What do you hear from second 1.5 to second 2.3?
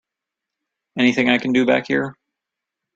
do back here?